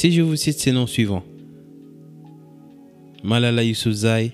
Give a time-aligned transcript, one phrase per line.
[0.00, 1.24] Si je vous cite ces noms suivants
[3.24, 4.30] Malala Yousafzai,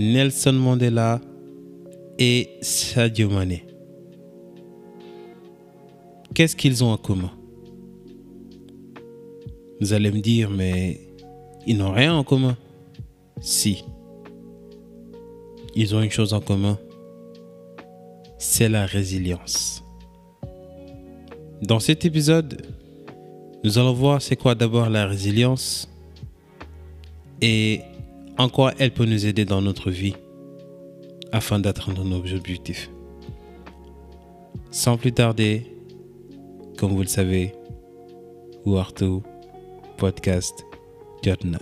[0.00, 1.20] Nelson Mandela
[2.18, 3.58] et Sadio Mane.
[6.34, 7.30] Qu'est-ce qu'ils ont en commun?
[9.80, 11.00] Vous allez me dire, mais
[11.64, 12.56] ils n'ont rien en commun?
[13.40, 13.84] Si.
[15.76, 16.76] Ils ont une chose en commun?
[18.38, 19.84] C'est la résilience.
[21.62, 22.66] Dans cet épisode,
[23.64, 25.88] nous allons voir c'est quoi d'abord la résilience
[27.40, 27.80] et
[28.36, 30.14] en quoi elle peut nous aider dans notre vie
[31.32, 32.90] afin d'atteindre nos objectifs.
[34.70, 35.66] Sans plus tarder,
[36.76, 37.52] comme vous le savez,
[38.66, 39.22] Ouarto
[39.96, 40.64] Podcast
[41.22, 41.58] Jotna.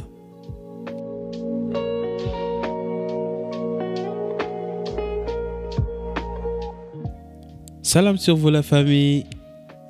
[7.83, 9.25] Salam sur vous la famille,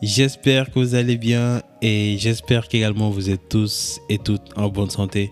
[0.03, 4.89] j'espère que vous allez bien et j'espère qu'également vous êtes tous et toutes en bonne
[4.89, 5.31] santé.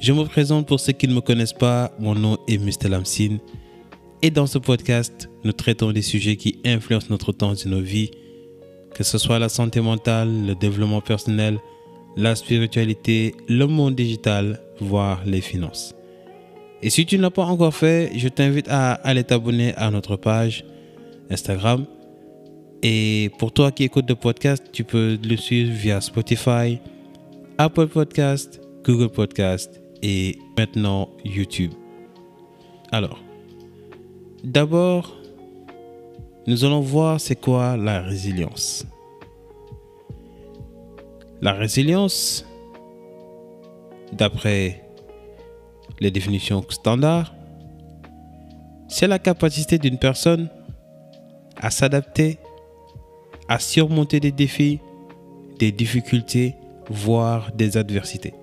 [0.00, 2.88] Je me présente pour ceux qui ne me connaissent pas, mon nom est Mr.
[2.88, 3.38] Lamsin
[4.22, 8.10] et dans ce podcast, nous traitons des sujets qui influencent notre temps et nos vies,
[8.94, 11.58] que ce soit la santé mentale, le développement personnel,
[12.16, 15.94] la spiritualité, le monde digital, voire les finances.
[16.82, 20.16] Et si tu ne l'as pas encore fait, je t'invite à aller t'abonner à notre
[20.16, 20.64] page
[21.30, 21.86] Instagram.
[22.82, 26.78] Et pour toi qui écoutes le podcast, tu peux le suivre via Spotify,
[27.58, 31.72] Apple Podcast, Google Podcast et maintenant YouTube.
[32.92, 33.18] Alors,
[34.44, 35.16] d'abord,
[36.46, 38.86] nous allons voir c'est quoi la résilience.
[41.40, 42.46] La résilience,
[44.12, 44.82] d'après
[46.00, 47.34] les définitions standards,
[48.88, 50.48] c'est la capacité d'une personne
[51.56, 52.38] à s'adapter,
[53.48, 54.80] à surmonter des défis,
[55.58, 56.54] des difficultés,
[56.88, 58.34] voire des adversités.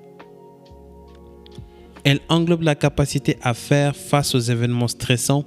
[2.03, 5.45] Elle englobe la capacité à faire face aux événements stressants,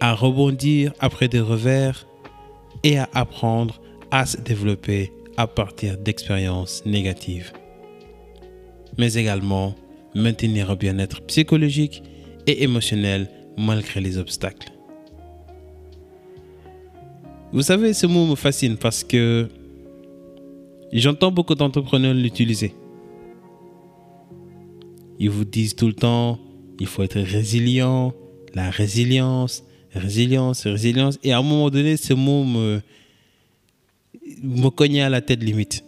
[0.00, 2.06] à rebondir après des revers
[2.84, 7.52] et à apprendre à se développer à partir d'expériences négatives.
[8.98, 9.74] Mais également
[10.14, 12.02] maintenir un bien-être psychologique
[12.46, 14.75] et émotionnel malgré les obstacles.
[17.56, 19.48] Vous savez, ce mot me fascine parce que
[20.92, 22.74] j'entends beaucoup d'entrepreneurs l'utiliser.
[25.18, 26.38] Ils vous disent tout le temps,
[26.78, 28.12] il faut être résilient,
[28.52, 31.18] la résilience, résilience, résilience.
[31.24, 32.82] Et à un moment donné, ce mot me,
[34.42, 35.82] me cognait à la tête limite.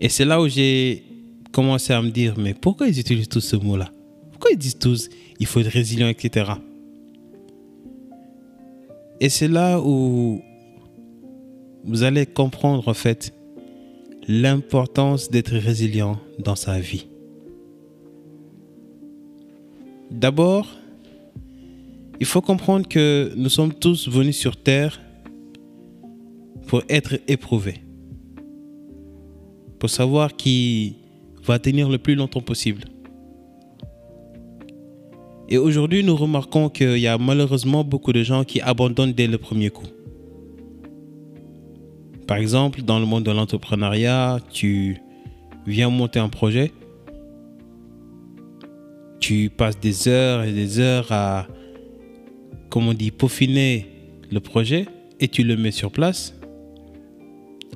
[0.00, 1.02] Et c'est là où j'ai
[1.50, 3.90] commencé à me dire, mais pourquoi ils utilisent tous ce mot-là?
[4.30, 5.08] Pourquoi ils disent tous,
[5.40, 6.52] il faut être résilient, etc.
[9.20, 10.40] Et c'est là où
[11.84, 13.34] vous allez comprendre en fait
[14.28, 17.06] l'importance d'être résilient dans sa vie.
[20.10, 20.76] D'abord,
[22.20, 25.00] il faut comprendre que nous sommes tous venus sur Terre
[26.66, 27.82] pour être éprouvés,
[29.78, 30.96] pour savoir qui
[31.44, 32.84] va tenir le plus longtemps possible.
[35.50, 39.38] Et aujourd'hui, nous remarquons qu'il y a malheureusement beaucoup de gens qui abandonnent dès le
[39.38, 39.86] premier coup.
[42.26, 44.98] Par exemple, dans le monde de l'entrepreneuriat, tu
[45.66, 46.70] viens monter un projet,
[49.20, 51.46] tu passes des heures et des heures à,
[52.68, 53.86] comme on dit, peaufiner
[54.30, 54.86] le projet
[55.18, 56.34] et tu le mets sur place.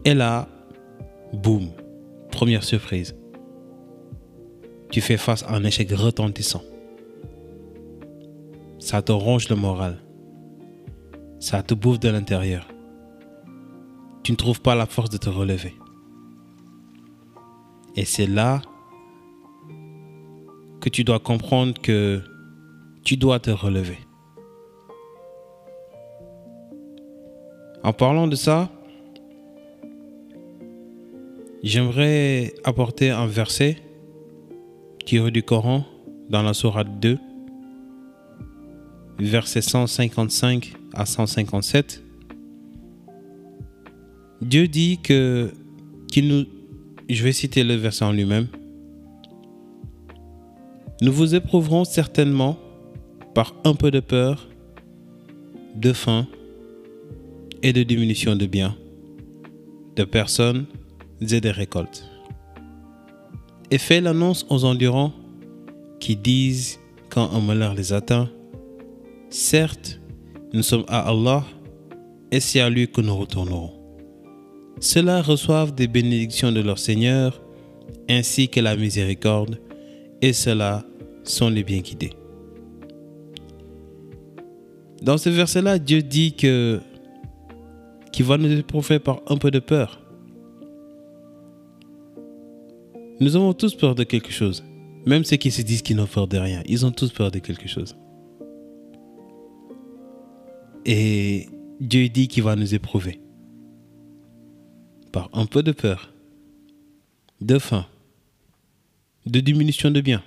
[0.05, 0.47] Et là,
[1.33, 1.69] boum,
[2.31, 3.15] première surprise.
[4.91, 6.63] Tu fais face à un échec retentissant
[8.93, 10.03] ça te ronge le moral.
[11.41, 12.69] Ça te bouffe de l'intérieur.
[14.23, 15.75] Tu ne trouves pas la force de te relever.
[17.97, 18.61] Et c'est là
[20.83, 22.21] que tu dois comprendre que
[23.03, 23.97] tu dois te relever.
[27.83, 28.69] En parlant de ça,
[31.63, 33.79] j'aimerais apporter un verset
[35.07, 35.87] tiré du Coran
[36.29, 37.19] dans la Sourate 2
[39.25, 42.03] versets 155 à 157,
[44.41, 45.53] Dieu dit que,
[46.17, 46.45] nous,
[47.09, 48.49] je vais citer le verset en lui-même,
[51.01, 52.59] nous vous éprouverons certainement
[53.35, 54.49] par un peu de peur,
[55.77, 56.27] de faim
[57.63, 58.77] et de diminution de biens,
[59.97, 60.67] de personnes
[61.21, 62.09] et de récoltes.
[63.71, 65.13] Et fait l'annonce aux endurants
[65.99, 66.79] qui disent
[67.09, 68.29] quand un malheur les atteint,
[69.33, 69.99] Certes,
[70.53, 71.43] nous sommes à Allah
[72.31, 73.73] et c'est à lui que nous retournerons.
[74.79, 77.41] ceux-là reçoivent des bénédictions de leur Seigneur
[78.11, 79.59] ainsi que la miséricorde,
[80.21, 80.85] et ceux-là
[81.25, 82.13] sont les bien guidés.
[85.01, 86.81] Dans ce verset-là, Dieu dit que
[88.13, 90.03] qu'il va nous éprouver par un peu de peur.
[93.19, 94.63] Nous avons tous peur de quelque chose.
[95.07, 97.39] Même ceux qui se disent qu'ils n'ont peur de rien, ils ont tous peur de
[97.39, 97.97] quelque chose.
[100.85, 101.49] Et
[101.81, 103.21] Dieu dit qu'il va nous éprouver
[105.13, 106.13] par un peu de peur,
[107.41, 107.87] de faim,
[109.27, 110.23] de diminution de biens.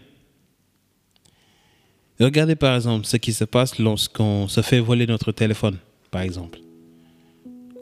[2.19, 5.77] Regardez par exemple ce qui se passe lorsqu'on se fait voler notre téléphone,
[6.11, 6.59] par exemple,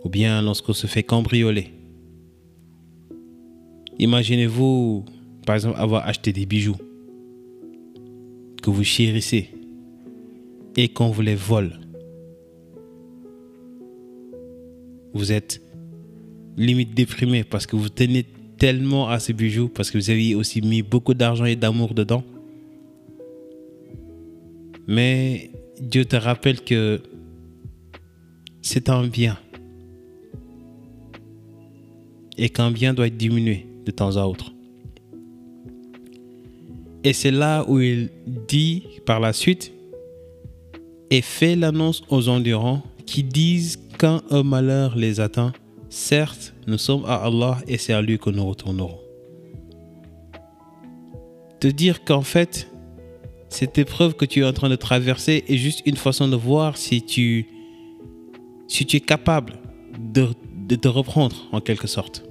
[0.03, 1.71] ou bien lorsqu'on se fait cambrioler.
[3.99, 5.05] Imaginez-vous,
[5.45, 6.77] par exemple, avoir acheté des bijoux
[8.63, 9.51] que vous chérissez
[10.75, 11.82] et qu'on vous les vole.
[15.13, 15.61] Vous êtes
[16.57, 18.25] limite déprimé parce que vous tenez
[18.57, 22.23] tellement à ces bijoux, parce que vous avez aussi mis beaucoup d'argent et d'amour dedans.
[24.87, 25.51] Mais
[25.81, 27.01] Dieu te rappelle que
[28.61, 29.37] c'est un bien.
[32.37, 34.53] Et qu'un bien doit être diminué de temps à autre.
[37.03, 38.09] Et c'est là où il
[38.47, 39.73] dit par la suite,
[41.09, 45.53] et fait l'annonce aux endurants qui disent quand un malheur les atteint,
[45.87, 48.99] certes, nous sommes à Allah et c'est à lui que nous retournerons.
[51.61, 52.69] Te dire qu'en fait,
[53.47, 56.75] cette épreuve que tu es en train de traverser est juste une façon de voir
[56.75, 57.47] si tu,
[58.67, 59.53] si tu es capable
[59.97, 60.27] de,
[60.75, 62.25] te reprendre en quelque sorte.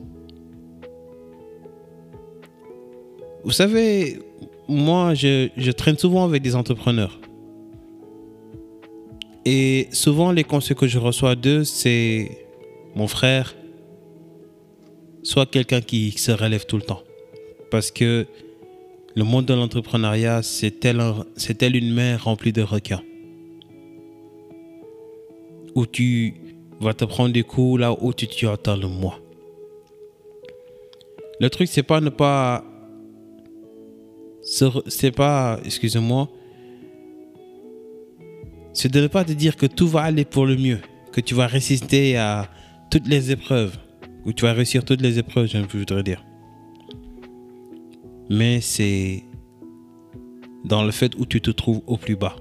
[3.45, 4.19] Vous savez,
[4.69, 7.19] moi, je, traîne souvent avec des entrepreneurs.
[9.45, 12.47] Et souvent, les conseils que je reçois d'eux, c'est
[12.95, 13.55] mon frère,
[15.23, 17.03] soit quelqu'un qui se relève tout le temps.
[17.71, 18.27] Parce que
[19.15, 23.03] le monde de l'entrepreneuriat, c'est tel, une mer remplie de requins.
[25.75, 26.35] Où tu
[26.81, 29.19] vas te prendre des coups là où tu, attends le mois.
[31.41, 32.65] Le truc, c'est pas ne pas
[34.43, 36.29] c'est pas, excusez-moi,
[38.73, 40.81] c'est de ne pas te dire que tout va aller pour le mieux,
[41.13, 42.49] que tu vas résister à
[42.91, 43.77] toutes les épreuves,
[44.25, 46.25] ou tu vas réussir toutes les épreuves, je voudrais dire.
[48.31, 49.25] Mais c'est
[50.65, 52.37] dans le fait où tu te trouves au plus bas,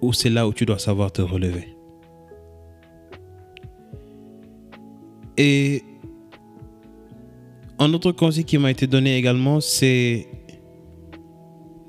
[0.00, 1.76] où c'est là où tu dois savoir te relever.
[5.36, 5.82] Et
[7.78, 10.28] un autre conseil qui m'a été donné également, c'est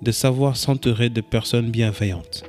[0.02, 2.46] de savoir s'entourer de personnes bienveillantes,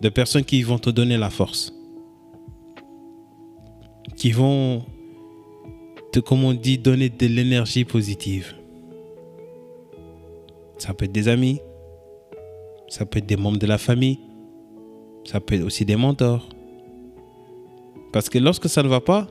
[0.00, 1.72] de personnes qui vont te donner la force,
[4.16, 4.84] qui vont
[6.12, 8.54] te, comme on dit, donner de l'énergie positive.
[10.78, 11.60] Ça peut être des amis,
[12.88, 14.20] ça peut être des membres de la famille,
[15.24, 16.48] ça peut être aussi des mentors.
[18.12, 19.26] Parce que lorsque ça ne va pas,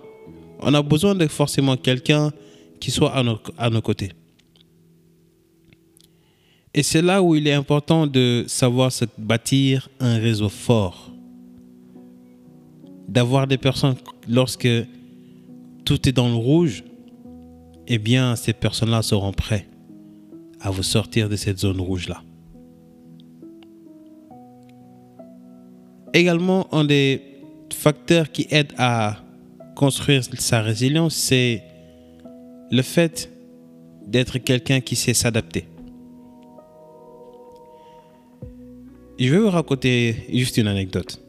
[0.60, 2.32] on a besoin de forcément quelqu'un
[2.80, 4.12] qui soit à nos, à nos côtés.
[6.78, 11.10] Et c'est là où il est important de savoir se bâtir un réseau fort.
[13.08, 13.96] D'avoir des personnes,
[14.28, 14.68] lorsque
[15.86, 16.84] tout est dans le rouge,
[17.88, 19.70] eh bien, ces personnes-là seront prêtes
[20.60, 22.22] à vous sortir de cette zone rouge-là.
[26.14, 27.22] Également, un des
[27.74, 29.24] facteurs qui aident à
[29.78, 31.64] construire sa résilience, c'est
[32.70, 33.32] le fait
[34.06, 35.68] d'être quelqu'un qui sait s'adapter.
[39.18, 41.22] Je vais vous raconter juste une anecdote.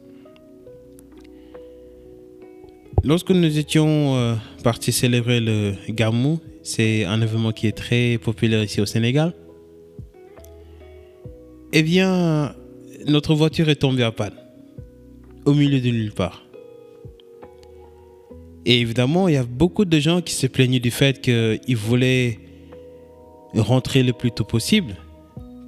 [3.04, 8.64] Lorsque nous étions euh, partis célébrer le Gamou, c'est un événement qui est très populaire
[8.64, 9.32] ici au Sénégal.
[11.72, 12.56] Eh bien,
[13.06, 14.34] notre voiture est tombée à panne,
[15.44, 16.44] au milieu de nulle part.
[18.64, 22.40] Et évidemment, il y a beaucoup de gens qui se plaignaient du fait qu'ils voulaient
[23.54, 24.96] rentrer le plus tôt possible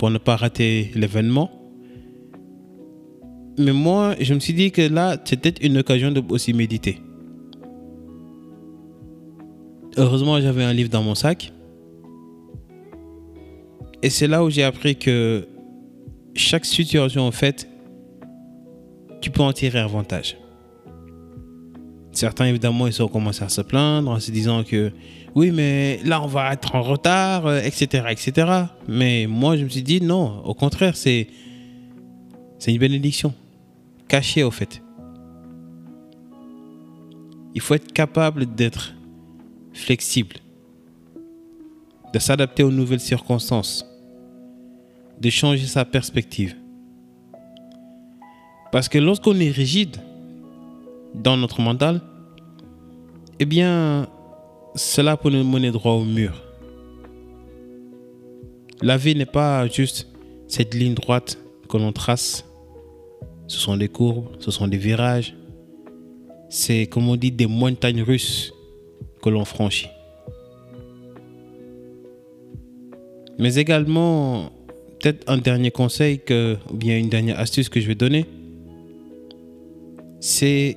[0.00, 1.57] pour ne pas rater l'événement.
[3.58, 7.00] Mais moi, je me suis dit que là, c'était une occasion de aussi méditer.
[9.96, 11.52] Heureusement, j'avais un livre dans mon sac.
[14.00, 15.48] Et c'est là où j'ai appris que
[16.34, 17.68] chaque situation, en fait,
[19.20, 20.36] tu peux en tirer avantage.
[22.12, 24.92] Certains, évidemment, ils ont commencé à se plaindre en se disant que
[25.34, 28.50] oui, mais là, on va être en retard, etc., euh, etc.
[28.86, 31.26] Mais moi, je me suis dit non, au contraire, c'est,
[32.60, 33.34] c'est une bénédiction
[34.08, 34.82] caché au fait.
[37.54, 38.94] Il faut être capable d'être
[39.72, 40.36] flexible,
[42.12, 43.86] de s'adapter aux nouvelles circonstances,
[45.20, 46.56] de changer sa perspective.
[48.70, 49.96] Parce que lorsqu'on est rigide
[51.14, 52.02] dans notre mental,
[53.38, 54.08] eh bien,
[54.74, 56.42] cela peut nous mener droit au mur.
[58.82, 60.08] La vie n'est pas juste
[60.46, 61.38] cette ligne droite
[61.68, 62.44] que l'on trace.
[63.48, 65.34] Ce sont des courbes, ce sont des virages.
[66.50, 68.52] C'est, comme on dit, des montagnes russes
[69.22, 69.88] que l'on franchit.
[73.38, 74.50] Mais également,
[74.98, 76.20] peut-être un dernier conseil
[76.70, 78.26] ou bien une dernière astuce que je vais donner,
[80.20, 80.76] c'est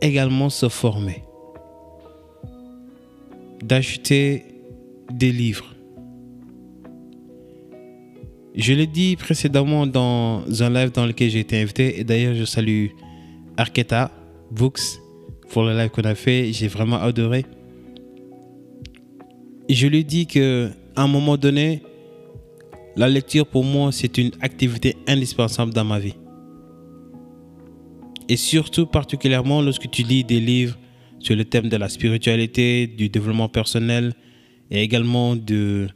[0.00, 1.22] également se former,
[3.62, 4.44] d'acheter
[5.12, 5.71] des livres.
[8.54, 12.44] Je l'ai dit précédemment dans un live dans lequel j'ai été invité, et d'ailleurs je
[12.44, 12.88] salue
[13.56, 14.10] Arketa
[14.50, 15.00] Books
[15.48, 17.46] pour le live qu'on a fait, j'ai vraiment adoré.
[19.70, 21.82] Je lui dis que à un moment donné,
[22.94, 26.14] la lecture pour moi c'est une activité indispensable dans ma vie.
[28.28, 30.76] Et surtout particulièrement lorsque tu lis des livres
[31.20, 34.12] sur le thème de la spiritualité, du développement personnel
[34.70, 35.88] et également de,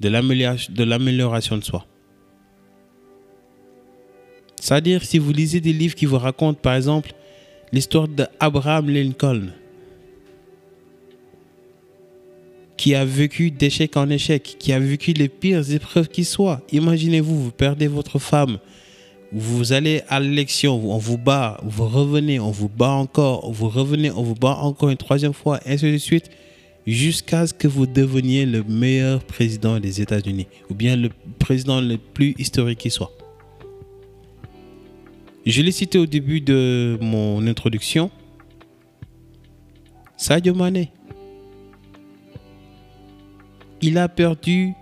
[0.00, 1.86] de l'amélioration de soi.
[4.60, 7.12] C'est-à-dire si vous lisez des livres qui vous racontent par exemple
[7.72, 9.48] l'histoire d'Abraham Lincoln,
[12.76, 16.62] qui a vécu d'échec en échec, qui a vécu les pires épreuves qui soient.
[16.72, 18.58] Imaginez-vous, vous perdez votre femme,
[19.32, 24.10] vous allez à l'élection, on vous bat, vous revenez, on vous bat encore, vous revenez,
[24.10, 26.30] on vous bat encore une troisième fois, et ainsi de suite,
[26.86, 31.96] jusqu'à ce que vous deveniez le meilleur président des États-Unis, ou bien le président le
[31.98, 33.12] plus historique qui soit.
[35.50, 38.08] Je l'ai cité au début de mon introduction.
[40.16, 40.92] Sadio Mané.
[43.82, 44.74] Il a perdu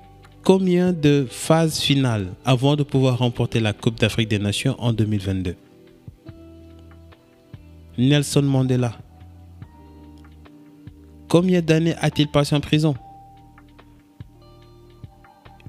[0.44, 5.56] combien de phases finales avant de pouvoir remporter la Coupe d'Afrique des Nations en 2022
[7.96, 8.98] Nelson Mandela.
[11.28, 12.94] Combien d'années a-t-il passé en prison?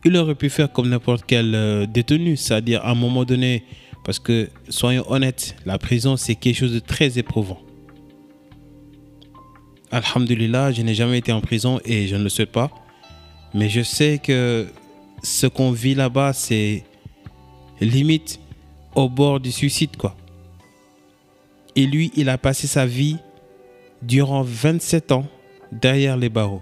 [0.03, 3.63] Il aurait pu faire comme n'importe quel euh, détenu, c'est-à-dire à un moment donné,
[4.03, 7.59] parce que soyons honnêtes, la prison c'est quelque chose de très éprouvant.
[9.91, 12.69] Alhamdulillah, je n'ai jamais été en prison et je ne le souhaite pas.
[13.53, 14.67] Mais je sais que
[15.23, 16.83] ce qu'on vit là-bas, c'est
[17.81, 18.39] limite
[18.95, 20.15] au bord du suicide, quoi.
[21.75, 23.17] Et lui, il a passé sa vie
[24.01, 25.25] durant 27 ans
[25.71, 26.61] derrière les barreaux.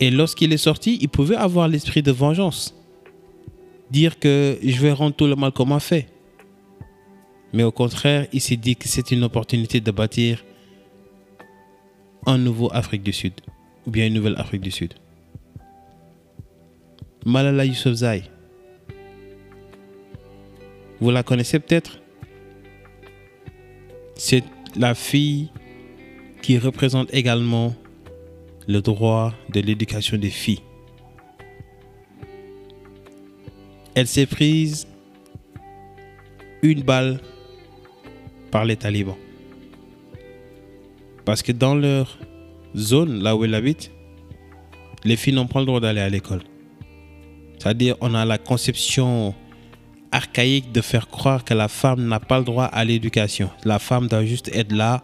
[0.00, 2.74] Et lorsqu'il est sorti, il pouvait avoir l'esprit de vengeance.
[3.92, 6.06] Dire que je vais rendre tout le mal qu'on m'a fait.
[7.52, 10.42] Mais au contraire, il s'est dit que c'est une opportunité de bâtir
[12.24, 13.34] un nouveau Afrique du Sud.
[13.86, 14.94] Ou bien une nouvelle Afrique du Sud.
[17.26, 18.22] Malala Yousafzai.
[20.98, 22.00] Vous la connaissez peut-être?
[24.14, 24.44] C'est
[24.74, 25.50] la fille
[26.40, 27.74] qui représente également
[28.66, 30.62] le droit de l'éducation des filles.
[33.94, 34.86] Elle s'est prise
[36.62, 37.20] une balle
[38.50, 39.16] par les talibans.
[41.24, 42.18] Parce que dans leur
[42.76, 43.90] zone, là où elle habite,
[45.04, 46.42] les filles n'ont pas le droit d'aller à l'école.
[47.58, 49.34] C'est-à-dire, on a la conception
[50.10, 53.50] archaïque de faire croire que la femme n'a pas le droit à l'éducation.
[53.64, 55.02] La femme doit juste être là,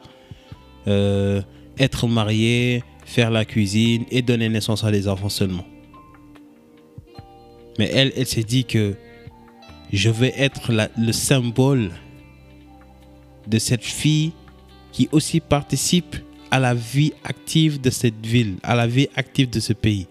[0.87, 1.41] euh,
[1.79, 5.65] être mariée, faire la cuisine et donner naissance à des enfants seulement.
[7.79, 8.95] Mais elle, elle s'est dit que
[9.93, 11.91] je vais être le symbole
[13.47, 14.33] de cette fille
[14.93, 16.17] qui aussi participe
[16.51, 20.07] à la vie active de cette ville, à la vie active de ce pays.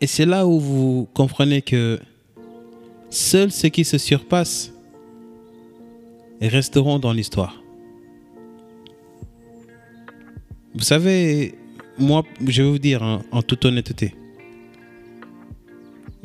[0.00, 1.98] Et c'est là où vous comprenez que
[3.10, 4.72] seuls ceux qui se surpassent
[6.40, 7.62] resteront dans l'histoire.
[10.74, 11.54] Vous savez,
[11.98, 14.14] moi, je vais vous dire hein, en toute honnêteté,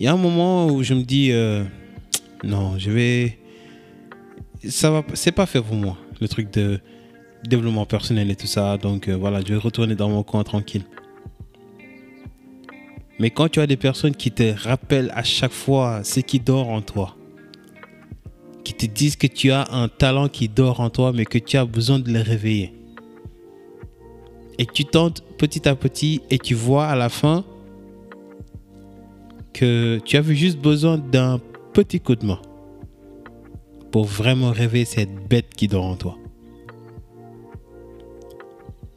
[0.01, 1.63] il y a un moment où je me dis, euh,
[2.43, 3.38] non, je vais,
[4.67, 6.79] ça va, c'est pas fait pour moi, le truc de
[7.48, 8.79] développement personnel et tout ça.
[8.79, 10.86] Donc euh, voilà, je vais retourner dans mon coin tranquille.
[13.20, 16.70] Mais quand tu as des personnes qui te rappellent à chaque fois ce qui dort
[16.70, 17.15] en toi,
[18.63, 21.58] qui te disent que tu as un talent qui dort en toi, mais que tu
[21.58, 22.74] as besoin de le réveiller.
[24.58, 27.46] Et tu tentes petit à petit et tu vois à la fin
[29.53, 31.39] que tu avais juste besoin d'un
[31.74, 32.41] petit coup de main
[33.91, 36.17] pour vraiment rêver cette bête qui dort en toi.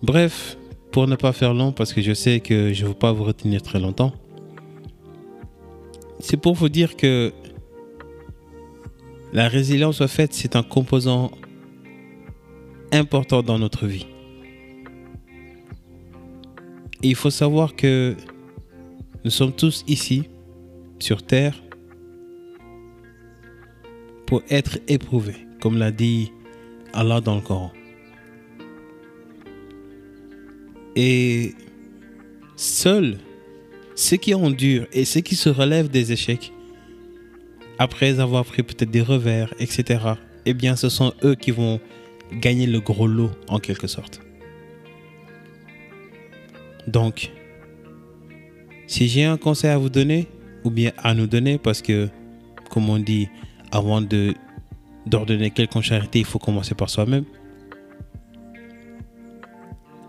[0.02, 0.56] Bref,
[0.92, 3.24] pour ne pas faire long, parce que je sais que je ne veux pas vous
[3.24, 4.12] retenir très longtemps,
[6.20, 7.32] c'est pour vous dire que
[9.32, 11.32] la résilience, en fait, c'est un composant
[12.92, 14.06] important dans notre vie.
[17.02, 18.14] Et il faut savoir que
[19.24, 20.28] nous sommes tous ici,
[21.04, 21.62] sur Terre,
[24.26, 26.32] pour être éprouvés, comme l'a dit
[26.94, 27.72] Allah dans le Coran.
[30.96, 31.54] Et
[32.56, 33.18] seuls
[33.94, 36.52] ceux qui endurent et ceux qui se relèvent des échecs,
[37.78, 40.00] après avoir pris peut-être des revers, etc.,
[40.46, 41.80] eh bien, ce sont eux qui vont
[42.32, 44.20] gagner le gros lot en quelque sorte.
[46.86, 47.30] Donc,
[48.86, 50.28] si j'ai un conseil à vous donner,
[50.64, 52.08] ou bien à nous donner, parce que,
[52.70, 53.28] comme on dit,
[53.70, 54.34] avant de
[55.06, 57.24] d'ordonner quelconque charité, il faut commencer par soi-même.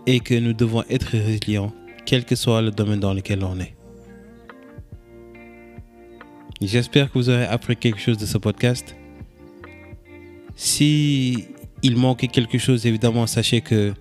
[0.06, 1.72] Et que nous devons être résilients,
[2.06, 3.74] quel que soit le domaine dans lequel on est.
[6.62, 8.96] J'espère que vous aurez appris quelque chose de ce podcast.
[10.54, 11.44] Si
[11.82, 13.92] il manque quelque chose, évidemment, sachez que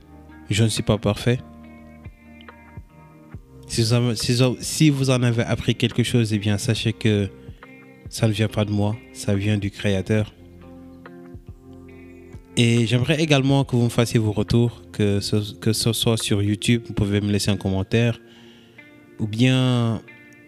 [0.50, 1.40] je ne suis pas parfait.
[3.68, 7.30] Si vous, en avez appris quelque chose, eh bien, sachez que
[8.10, 10.34] ça ne vient pas de moi, ça vient du Créateur.
[12.58, 16.42] Et j'aimerais également que vous me fassiez vos retours, que ce, que ce soit sur
[16.42, 18.22] YouTube, vous pouvez me laisser un commentaire,
[19.20, 20.02] ou bien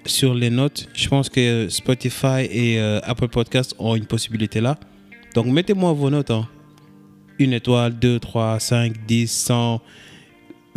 [0.06, 0.88] sur les notes.
[0.94, 4.80] Je pense que Spotify et euh, Apple Podcast ont une possibilité là.
[5.36, 6.32] Donc mettez-moi vos notes.
[6.32, 6.48] Hein.
[7.40, 9.82] Une étoile, deux, trois, cinq, dix, cent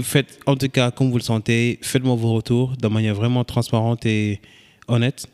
[0.02, 4.06] faites en tout cas comme vous le sentez, faites-moi vos retours de manière vraiment transparente
[4.06, 4.40] et
[4.88, 5.26] honnête.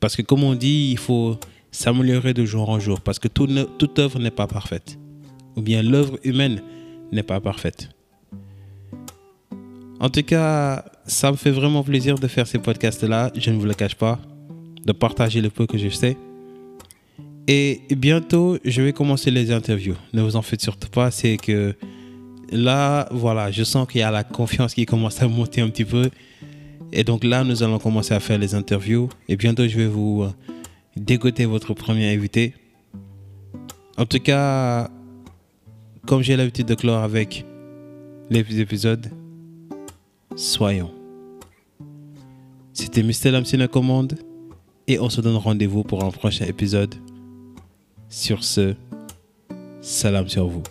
[0.00, 1.38] Parce que comme on dit, il faut
[1.70, 4.98] s'améliorer de jour en jour parce que toute œuvre n'est pas parfaite.
[5.56, 6.62] Ou bien l'œuvre humaine
[7.12, 7.88] n'est pas parfaite.
[10.00, 13.66] En tout cas, ça me fait vraiment plaisir de faire ces podcasts-là, je ne vous
[13.66, 14.18] le cache pas,
[14.84, 16.16] de partager le peu que je sais.
[17.46, 19.96] Et bientôt, je vais commencer les interviews.
[20.12, 21.74] Ne vous en faites surtout pas, c'est que
[22.50, 25.84] là, voilà, je sens qu'il y a la confiance qui commence à monter un petit
[25.84, 26.10] peu.
[26.92, 29.08] Et donc là, nous allons commencer à faire les interviews.
[29.28, 30.30] Et bientôt, je vais vous euh,
[30.96, 32.54] dégoter votre premier invité.
[33.96, 34.90] En tout cas,
[36.06, 37.44] comme j'ai l'habitude de clore avec
[38.30, 39.10] les épisodes,
[40.36, 40.92] soyons.
[42.72, 43.30] C'était Mr.
[43.30, 44.18] Lamsina Commande
[44.86, 46.94] et on se donne rendez-vous pour un prochain épisode.
[48.08, 48.74] Sur ce,
[49.80, 50.62] salam sur vous.